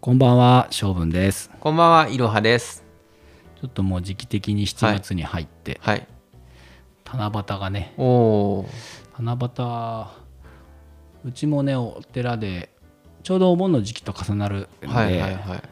[0.00, 1.50] こんばんは、しょうぶんです。
[1.58, 2.84] こんばんは、いろはです。
[3.60, 6.06] ちょっともう時期的に7月に入って、はい。
[7.04, 8.04] 七夕がね、お
[8.60, 8.68] お。
[9.18, 12.72] 七夕、うちもね、お寺で、
[13.24, 15.62] ちょうどお盆の時期と重なるんで、はいはいはい。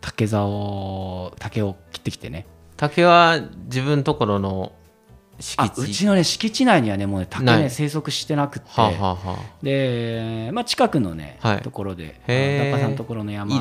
[0.00, 4.72] 竹竿を、竹を切ってきてね、竹は自分ところの。
[5.38, 11.62] うちのね、敷地内にはね、もうね、竹ね、生息してなくって、はあ、はあはあ、で、まあ、近くのね、はい。
[11.62, 12.62] ところで、へー。
[12.62, 13.60] あの作家さんのところの山を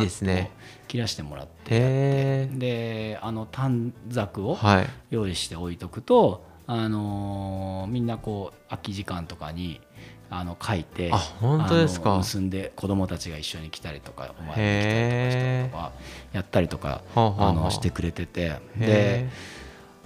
[0.87, 2.49] 切らしてもらって、へえ。
[2.51, 4.87] で、あの短冊を、はい。
[5.09, 9.81] 用意して置いとくと、あのーみんなこう空き時間とかに
[10.29, 12.15] あの書いてあ本当ですか。
[12.15, 15.91] 結んで子供たちが一緒に来たりとかお前に来たりとか
[16.31, 17.49] やったりとかはあはあはあ。
[17.49, 18.49] あのしてくれてて。
[18.49, 19.29] でへ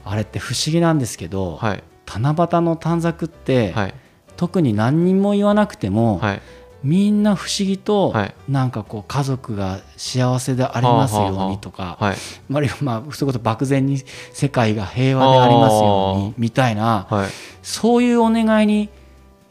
[0.05, 1.83] あれって不思議なんですけど、ーはい。
[2.05, 3.93] 七夕の短冊って、はい。
[4.37, 6.41] 特に何人も言わなくても、はい。
[6.83, 12.15] みんな不思議と、はいなんかこう家族が幸せでありますようにとか、はい。
[12.47, 13.97] まあ、まあ、それこそ漠然に
[14.33, 17.29] 世界が平和でありますようあーにみたいなはい。
[17.63, 18.89] そういうお願いに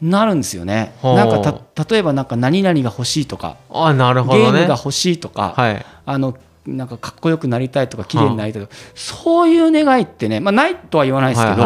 [0.01, 0.93] なるんですよね。
[1.01, 4.61] はあなんかた例えばなんか何々が欲しいとか、あ、なるほゲーどね。
[4.61, 5.85] ムが欲しいとか、はい。
[6.05, 11.63] あのなんかかっこよくなりたいとか綺麗になりたいとか、そういう願いってね、まあ、ないとは言わないですけど、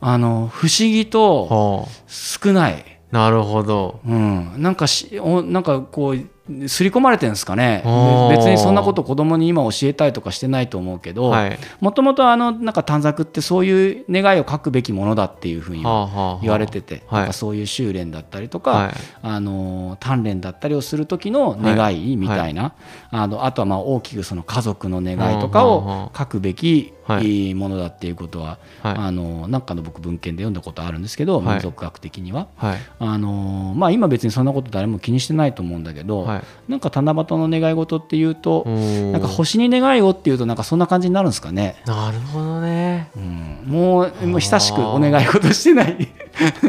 [0.00, 1.88] あの不思議とはあ。
[2.06, 2.84] 少ない。
[3.10, 4.00] なるほど。
[4.06, 6.26] うん、なんかしおなんかこう
[6.66, 7.82] 刷り込まれてるんですかね。
[8.30, 11.58] 別にそんなこと子供に今教えたいとかしてないと思うけど、はい。
[11.80, 17.20] もともとあのなんか短冊ってそういう願いを書くべきものだっていうふうに言われてて、はい。
[17.20, 18.92] なんかそういう修練だったりとか、はい。
[19.22, 22.74] あの鍛錬だったりをする時の願いみたいな、
[23.10, 32.48] あのあとはまあ大きくその家族の願いとかを書くべきはいものだっていうことは、はいあのなんかの僕文献で読んだことあるんですけど、はい民族学的には。
[32.56, 32.78] はい。
[32.98, 36.42] あのまあ、今別にそんなこと誰も気にしてないと思うんだけど、はい。
[36.68, 41.82] なんか七夕の願い事っていうと、なんか星に願いをっていうとなんかそんな感じになるんですかね。
[41.86, 43.10] なるほどね。
[43.16, 46.08] うん、もうもう久しくお願い事してない。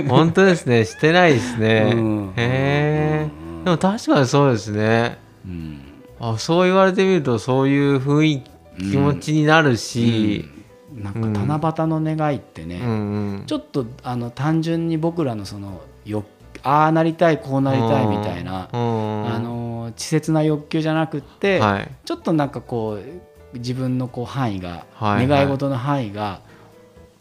[0.08, 0.86] 本当ですね。
[0.86, 2.34] してないですねうん。
[2.38, 3.30] へえ。
[3.66, 5.18] でも確かにそうですね。
[5.46, 5.90] うん
[6.22, 8.44] あそう言われてみるとそういう雰囲
[8.80, 10.46] 気気持ちになるし、
[10.94, 12.94] なんか七夕の願いってね、うんう
[13.42, 13.44] ん。
[13.46, 16.24] ちょっとあの単純に僕らのそのよ
[16.64, 21.92] ああなりたいこうなりたいみたいな、うんあの稚拙な欲求じゃなくって、はい。
[22.06, 25.28] ちょっとなんかこう自分のこう範囲が、はいはい。
[25.28, 26.42] 願い事の範囲が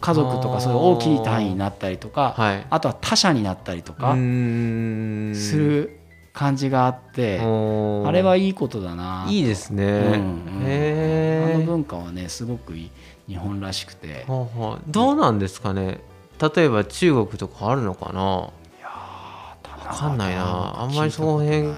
[0.01, 2.67] 家族とかそういう大きい単位になったりとか、はい。
[2.69, 5.99] あとは他者になったりとうかする
[6.39, 7.43] 感じがあって、あ
[8.13, 9.27] れはいいことだな。
[9.29, 11.55] いいですね、うんうん。
[11.57, 12.91] あの文化はねすごくいい
[13.27, 14.25] 日本らしくて。
[14.87, 15.99] どうなんですかね。
[16.41, 18.21] 例えば中国とかあるのかな。
[18.23, 18.53] わ
[19.93, 20.81] かんないな。
[20.81, 21.75] あんまりその辺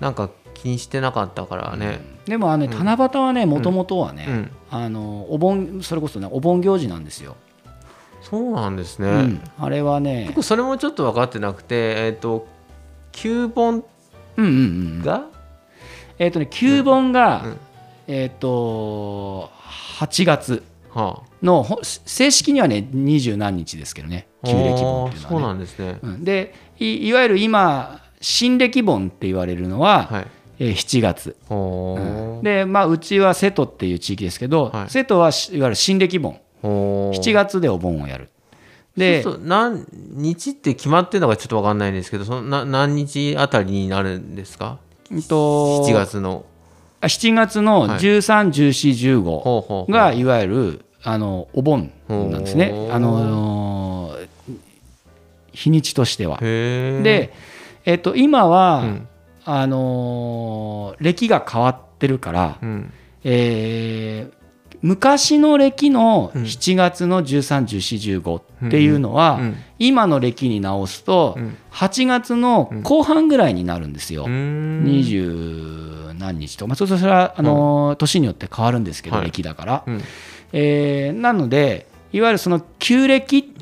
[0.00, 4.50] なんか気にしてなかったからね、でもあのね七夕はねもともとはね、うん。
[4.70, 7.36] あのお盆それこそねお盆行事なんですよ、
[8.20, 9.40] そうなんですね、うん。
[9.58, 12.46] あれはね僕それもちょっと分かってなくてえっ、と
[13.12, 13.82] 旧本
[14.36, 14.56] うんうんう
[15.00, 15.26] んが、
[16.18, 17.56] えっ、とね旧盆が、うん。
[18.06, 19.50] えっ、と
[19.98, 26.24] 8月はのほ正式にはね二十何日ですけどねあ旧暦盆っていうあーそうのはねなんですね、うん。
[26.24, 30.26] でいいわゆる今新暦盆って言われるのは、はい。
[30.60, 32.02] えー7月、ほう。
[32.02, 32.40] ん。
[32.40, 34.90] ーでまあうちは瀬戸っていう地域ですけど、はい。
[34.90, 38.30] 瀬戸はしいわゆる新暦盆ほー7月でお盆をやる
[38.96, 44.78] で何日って決まってるのかちょっと分かんないんですけどそのな何日あたりになるんですか？
[45.10, 46.44] うんと7月の。
[47.00, 47.98] あ7月のはい。
[47.98, 49.92] 13、14、15ほうほうほう。
[49.92, 52.88] がいわゆるあのお盆なんですね。
[52.92, 54.28] あのー
[55.52, 56.38] 日にちとしては。
[56.40, 57.32] で、
[57.84, 59.08] えっと、今は、うん。
[59.44, 62.92] あのー暦が変わってるから、うん。
[63.24, 64.43] えー
[64.84, 66.42] 昔の暦のうん。
[66.42, 69.56] 7月の13、14、15っていうのは、うん。
[69.78, 71.56] 今の暦に直すとうん。
[71.72, 74.26] 8月の後半ぐらいになるんですよ。
[74.28, 79.30] 二十何日と、まあ、そそれはあのー年によって変わるんですけど、はい。
[79.30, 80.02] 暦だから、うん。
[80.52, 83.54] えーなのでいわゆるその旧暦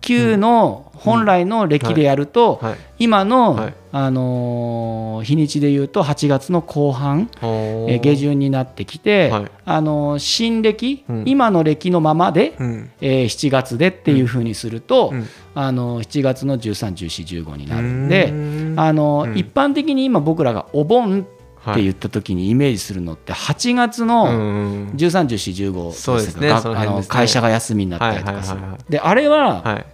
[0.00, 2.76] 旧の本来の暦でやると、はい。
[2.98, 3.74] 今の、はい。
[3.90, 9.50] あのー日にちでいうと8月の後半、えー下旬になってきて、はい。
[9.64, 11.22] あのー新暦、うん。
[11.26, 12.90] 今の暦のままで、うん。
[13.00, 15.26] えー7月でっていうふうにすると、うん。
[15.54, 18.32] あのー7月の131415になるんで、
[18.80, 19.38] あのうん。
[19.38, 21.26] 一般的に今僕らがお盆
[21.60, 26.48] はいって言った時にイメージするのって8月のうん13、14、15そうですね。
[26.48, 28.60] があその会社が休みになったりとかする。
[28.88, 29.86] であれははい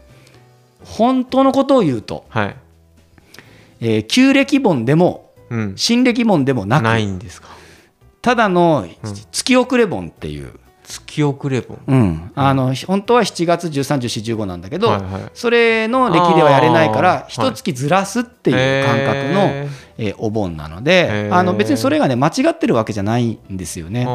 [0.84, 2.56] 本当のことを言うと、はい。
[3.80, 5.72] えー旧暦盆でもうん。
[5.76, 7.48] 新暦盆でもなくないんですか？
[8.22, 9.14] ただのうん。
[9.32, 10.52] 月遅れ盆っていう、
[10.84, 15.30] 月遅れ盆うん、あの本当は7月131415なんだけど、はいはい。
[15.34, 19.68] それの歴ではやれないから一月ずらすっていう感覚の、へ
[19.98, 24.06] えーお盆なのであの別にそれがね間違ってるわけじゃないんですよーね。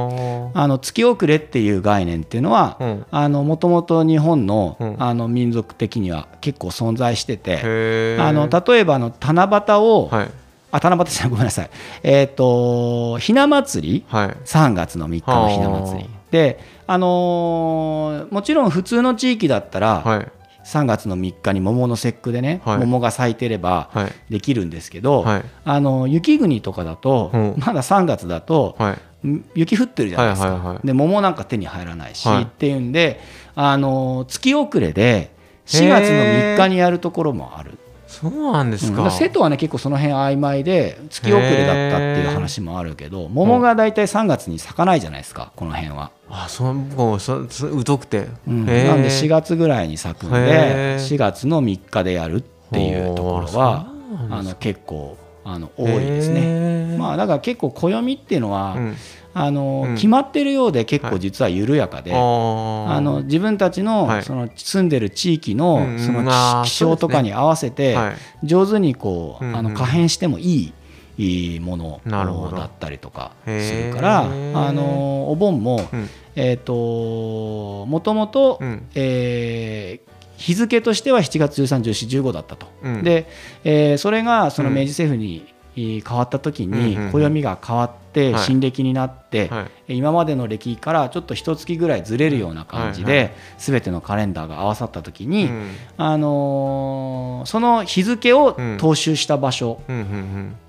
[0.54, 2.78] ああの月遅れっていう概念っていうのは
[3.12, 4.96] もともと日本の,、うん。
[5.00, 10.32] あの民族的には結構存在してて、あの例えばあの七夕を、はい。
[10.72, 11.70] あ七夕じゃごめんなさい。
[12.04, 14.06] えっ、とひな祭り？
[14.08, 14.28] はい。
[14.46, 16.10] 3月の3日のひな祭り。
[16.32, 20.28] で、あのーもちろん普通の地域だったら、はい
[20.70, 22.78] 3月の3日に桃の節句でね、はい。
[22.78, 24.14] 桃が咲いてればはい。
[24.30, 25.44] できるんですけど、はい。
[25.66, 29.28] あの雪国とかだと、うんまだ3月だと、はい。
[29.28, 32.44] ん雪降ってるじゃないですか、はいはいはいで桃なんか手に入らないし、はい。
[32.44, 33.20] っていうんで、
[33.56, 35.32] あのー月遅れで
[35.66, 37.78] 4月の3日にやるところもある。
[38.10, 39.04] そうなんですか。
[39.04, 39.12] うん。
[39.12, 48.28] 瀬戸はね結構その辺曖昧で月遅れだったっていう話もあるけど桃が大体3月に咲かないじゃないですかこの辺は、あそうもうそそ疎くて。
[48.48, 48.66] うん。
[48.66, 51.08] なんで4月ぐらいに咲くんでへー。
[51.08, 52.42] 4月の3日でやるっ
[52.72, 53.88] ていうところは
[54.32, 55.16] あの結構
[55.46, 56.88] あの多いですね。
[56.88, 58.96] ねまあだから結構暦っていうのは、うん
[59.34, 59.96] あのうん。
[59.96, 62.88] 決まってるようで結構実は緩やかで、あー。
[62.90, 64.24] あの自分たちのはい。
[64.24, 66.24] その住んでる地域のうんその
[66.66, 68.48] 気気象とかに合わせてはい。
[68.48, 70.74] 上手にこううんあの可変してもいい
[71.18, 74.28] いいものだったりとかするからあ
[74.72, 76.10] のお盆もうん。
[76.36, 78.88] えっともともとうん。
[78.96, 80.10] えー
[80.40, 82.68] 日付としては7月13、14、15だったと。
[82.82, 83.04] うん。
[83.04, 83.28] で、
[83.66, 84.76] えーそれがそのうん。
[84.76, 88.44] 明治政府にえー変わった時に暦が変わってはい。
[88.44, 89.98] 新暦になって、はい。
[89.98, 95.72] 今までの歴からちょっと一月ぐらいずれるような感じで全てのカレンダーが合わさった時に、うん。
[95.98, 99.82] あのーその日付を踏襲した場所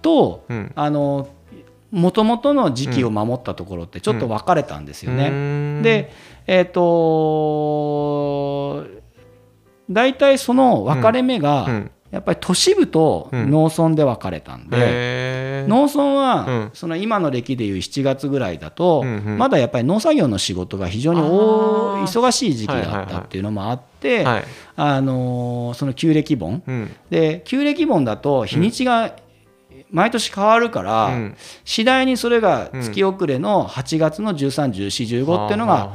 [0.03, 0.45] と、
[0.77, 1.29] あの
[1.91, 5.31] もともとの時期を守ったところってちょっと分かれたんですよね。
[5.31, 6.13] ねで、
[6.47, 8.85] えっ、と
[9.91, 15.69] 大体その分かれ目が、うんやっぱり都市部と農村で分かれたんで、へー。
[15.69, 16.71] 農村うはん。
[16.75, 19.39] その今の歴でいう7月ぐらいだと、うんうん。
[19.39, 24.45] まだやっぱり農作業の仕事が非常に忙しい時期だったっていうのもあって、はい
[24.77, 26.63] あのーその旧暦盆。
[26.67, 26.91] うん。
[27.11, 29.15] で旧暦盆だと日にちが
[29.93, 31.37] 毎年変わるから、うん。
[31.65, 35.93] 次第にそれが月遅れの8月の131415っていうのが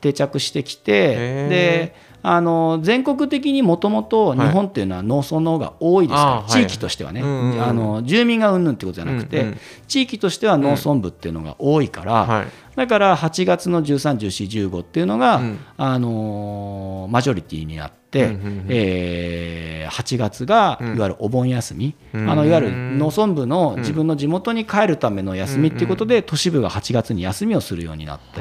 [0.00, 1.48] 定着してきへてー。
[1.48, 6.50] であの全国的にもともと日本っていうのは農村の方が多いですから、はい。
[6.50, 9.58] 地域としてはね、うんうんうんあの住民がうんぬんってことじゃなくて、うんうん
[9.88, 12.46] 地域としては農村部っていうのが多いから、はい。
[12.76, 15.58] だから8月の131415っていうのが、うん。
[15.76, 20.98] あのーマジョリティになって、うんうんうんえー8月がいうん。
[20.98, 22.30] わゆるお盆休み、うん。
[22.30, 28.40] あのいわゆる農村部の自分の地元に帰るための休みっていうことで、都市部が8月に休みをするようになって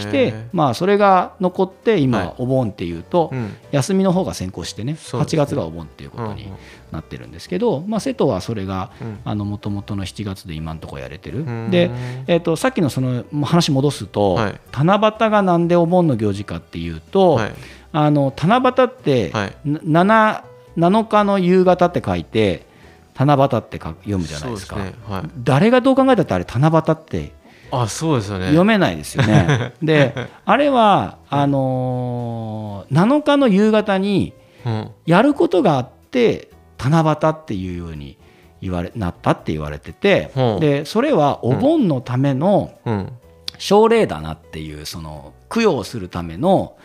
[0.00, 2.34] きて、まあ、それが残って今、はい。
[2.38, 3.54] お盆っていうと、うん。
[3.70, 5.38] 休みの方が先行してね8そうですね。
[5.46, 6.56] 月がお盆っていうことにうんうん。
[6.90, 8.90] なってるんですけど、まあ、瀬戸はそれが
[9.26, 9.38] うん。
[9.38, 11.40] もともとの7月で今のところやれてる。
[11.40, 11.70] ん。
[11.70, 11.90] で、
[12.26, 14.60] えー、とさっきのその話戻すと、はい。
[14.72, 17.52] 七夕がなんでお盆の行事かっていうと、はい
[17.92, 19.56] あの七夕って、はい。
[19.64, 20.42] な 7,
[20.76, 22.66] 7日の夕方って書いて
[23.14, 24.76] 七夕って読むじゃないですか。
[24.76, 24.94] ね。
[25.08, 25.22] はい。
[25.42, 27.32] 誰がどう考えたってあれ七夕って
[27.70, 28.46] あそうですよね。
[28.46, 29.72] 読めないですよね。
[29.82, 34.32] であれはあのー7日の夕方に
[34.64, 34.90] うん。
[35.06, 38.18] やることがあって七夕っていうように
[38.60, 40.60] 言われなったって言われてて、うん。
[40.60, 43.12] でそれはお盆のためのうん。
[43.58, 46.76] 奨励棚っていうその供養するための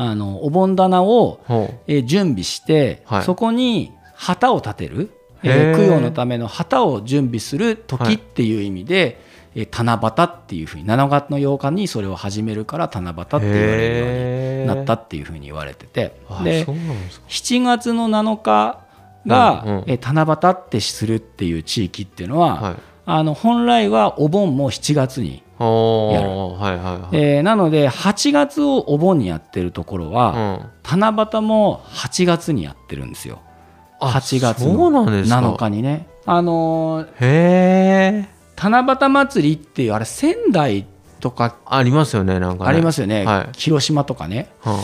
[0.00, 3.22] あのお盆棚を、ほえー準備して、はい。
[3.24, 5.10] そこに旗を立てる、
[5.42, 5.74] えへー。
[5.74, 7.76] ー供養のための旗を準備するはい。
[7.86, 9.20] 時っていう意味で、
[9.56, 16.14] えー七夕っていうふうに7月の8日にそれを始めるから七夕って言われるようになったっていうふうに言われてて。
[16.30, 16.72] あでですか。
[17.28, 18.78] 7月の7日
[19.26, 19.84] が、うんうん。
[19.88, 22.74] えー七夕ってするっていう地域っていうのは、はい。
[23.06, 26.28] あの本来はお盆も7月に、おやる。
[26.28, 27.16] ーはいはいはい。
[27.16, 31.00] えーなので8月をお盆にやってるところは、うん。
[31.00, 33.40] 七夕も8月にやってるんですよ。
[34.00, 35.40] あ8月のなんですか。
[35.40, 36.06] 7日にね。
[36.26, 40.86] あのーへえ七夕祭りっていうあれ仙台
[41.20, 42.70] とかありますよねなんかね。
[42.70, 43.24] ありますよね。
[43.24, 43.48] はい。
[43.56, 44.50] 広島とかね。
[44.60, 44.82] は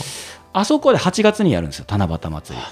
[0.57, 2.65] あそこで8月にやるんですよ七夕祭り。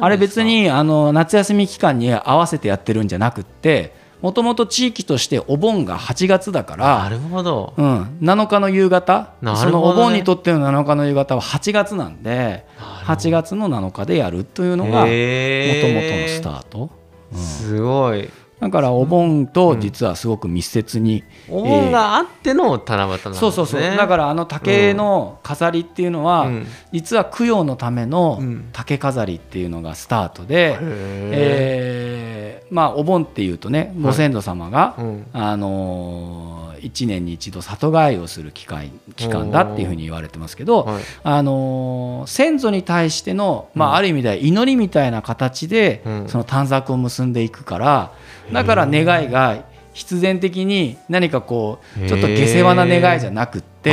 [0.00, 7.74] あれ別にあの夏休み期間に合わせてやってるんじゃなくってもともと地域としてお盆が8月だからなるほど。
[7.76, 9.70] うん、7日の夕方、なるほどね。
[9.70, 12.64] そのお盆にとっての7日の夕方は8月なんで
[13.04, 16.90] 8月の7日でやるというのがもともとのスタート、
[17.32, 17.38] うん。
[17.38, 18.30] すごい。
[18.60, 23.80] だからお盆と実はすごく密接に、お盆があっての七夕なんですね、そうそうそう。
[23.80, 26.66] だからあの竹の飾りっていうのは、うん。
[26.92, 28.68] 実は供養のためのうん。
[28.72, 32.31] 竹飾りっていうのがスタートで、えー
[32.72, 35.26] まあお盆っていうとねご先祖様が、うん。
[35.32, 41.02] あのー1年に一度里帰りをする機会期間だっていうふうに言われてますけど、はい。
[41.22, 43.92] あのー先祖に対しての、まうん。
[43.92, 46.28] あ、ある意味では祈りみたいな形で、うん。
[46.28, 48.12] その短冊を結んでいくから
[48.52, 53.90] だから願いが必然的に何かこうちょっと下世話な願いじゃなくって、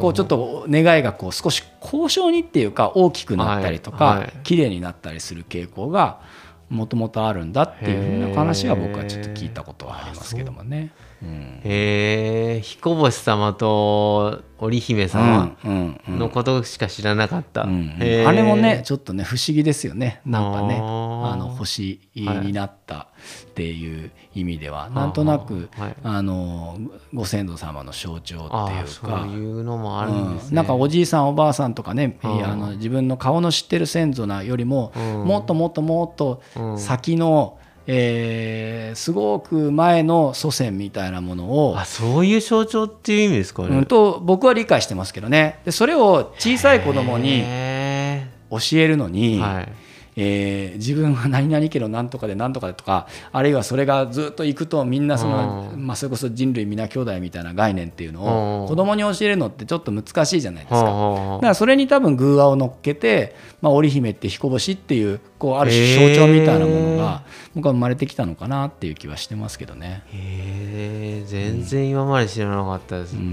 [0.00, 4.18] こうちょっと願いがこう少し高尚にっていうか大きくなったりとか、はい。
[4.18, 4.32] はい。
[4.44, 6.20] 綺麗になったりする傾向が
[6.68, 10.92] もともとあるんだっていうふうな話は僕はちょっと聞いたことはありますけどもね。
[11.22, 11.60] うん。
[11.64, 17.96] へえ彦星様と織姫様うんうんのことしか知らなかった、うんうん。
[18.00, 18.28] へー。
[18.28, 20.20] あれもねちょっとね不思議ですよね。
[20.24, 23.08] なんかねあの星になった
[23.50, 24.94] っていう意味では、い。
[24.94, 25.96] なんとなく、はい。
[26.02, 26.78] あの
[27.12, 28.86] ご先祖様の象徴っていうか。
[28.86, 30.54] そういうのもあるんですね、うん。
[30.56, 32.44] なんかおじいさんおばあさんとかね、うん。
[32.44, 35.24] あの自分の顔の知ってる先祖なよりも、うん。
[35.24, 36.78] もっともっともっとうん。
[36.78, 37.58] 先の、
[37.90, 45.60] えーすごく前の祖先みたいなものをあそういう象徴っていう意味ですかね、うん、と僕は理解してますけどね。
[45.64, 49.72] でそれを小さい子供にへ教えるのに、ーはい
[50.20, 55.86] えー自分は何々家の何とかで何とかでとかあるいはそれがずっと行くとみんなその、うん。
[55.86, 58.64] まあ、それこそ人類皆兄弟みたいな概念っていうのうん。
[58.64, 60.82] を子供に教えるのってちょっと難しいじゃないですか。
[60.82, 67.22] はあだはあからそれに多分偶話を乗っけて、まあ、織姫って彦星っていうこうある種象徴みたいなものが
[67.54, 70.02] 僕は生まれてきたのかなっていう気はしてますけどね。
[70.12, 73.28] へえ全然今まで知らなかったです、うんうんう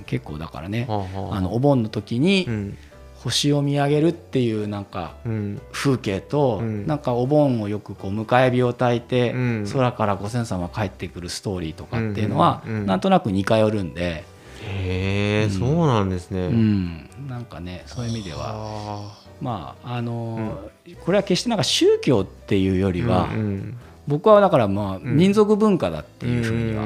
[0.00, 0.86] ん、結構だからね。
[0.88, 2.78] あのお盆の時にうん
[3.22, 5.60] 星を見上げるっていうなんかうん。
[5.72, 6.86] 風景と、うん。
[6.86, 9.66] なんかお盆をよくこう迎え火を焚いて、うん。
[9.70, 14.24] 空からご先祖様が帰ってくるストーリーとかっていうのは、なんとなく似通るんで、
[14.62, 18.54] へえ、そうなんですね、うん、なんかねそういう意味では。
[18.54, 20.70] はまああのー
[21.04, 23.78] これは決してなんか宗教っていうよりあは、うん
[24.10, 25.16] 僕はだからまあん。
[25.16, 26.82] 民族文化だってうんいうふうには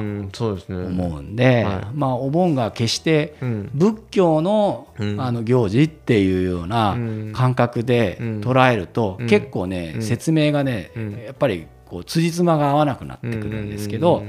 [0.89, 1.87] 思うんで、はい。
[1.95, 3.71] まあお盆が決してうん。
[3.75, 5.21] 仏教の,、うん。
[5.21, 7.33] あの行事っていうようなうん。
[7.35, 8.41] 感覚でうん。
[8.41, 9.27] 捉えると、うん。
[9.27, 10.03] 結構ね、うん。
[10.03, 11.13] 説明がね、うん。
[11.25, 14.29] やっぱりこう辻褄が合わなくなってくるんですけど、うん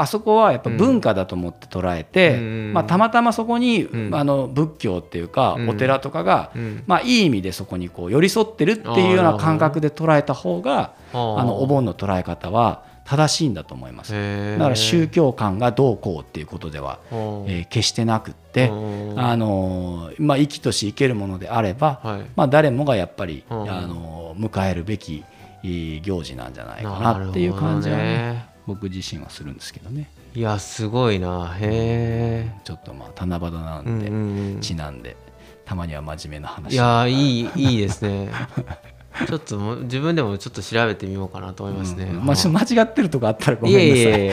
[0.00, 2.72] あそこはやっぱ文化だと思って捉えて、うん。
[2.72, 4.14] まあ、たまたまそこに、うん。
[4.14, 5.68] あの仏教っていうか、うん。
[5.68, 6.82] お寺とかが、うん。
[6.86, 14.12] まあ、いい意味でそこにこう寄り添ってるっていうような感覚で捉えた方があのお盆の捉え方は正しいんだと思います。
[14.12, 22.20] だから宗教観がどうこうっていうことでは、はあえー決してなくって、うんあのーまあ、生きとし生けるものであれば、はい。
[22.34, 23.70] まあ、誰もがやっぱり、うん。
[23.70, 25.22] あのー迎えるべき
[25.62, 30.10] えー行事なんじゃないかなっていう感じは、ね僕自身はするんですけどね。
[30.34, 31.54] いやすごいな。
[31.58, 34.14] へちょっとまあ七夕なんんで、うん
[34.54, 35.16] うんちなんで
[35.64, 36.72] たまには真面目な話。
[36.72, 38.30] いやいいいいですね。
[39.28, 44.04] ちょっと自分でもちょっと調べてみようかなと思いますね、うんまあ、間違ってるとこあったらごいめんなさい。
[44.04, 44.32] えいえいえ。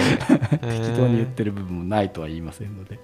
[0.58, 3.00] 適当に言ってる部分もないとは言いませんので、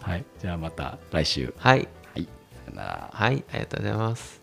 [0.00, 1.88] はい、じゃあまた来週、はい。
[2.14, 2.24] はい、
[2.64, 3.10] さよなら。
[3.12, 4.39] はいありがとうございます